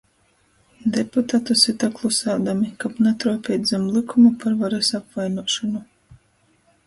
Deputatu 0.93 1.57
syta 1.63 1.89
klusādami, 1.99 2.71
kab 2.83 2.97
natruopeit 3.07 3.69
zam 3.73 3.85
lykuma 3.97 4.31
par 4.45 4.55
varys 4.63 4.91
apvainuošonu... 5.01 5.85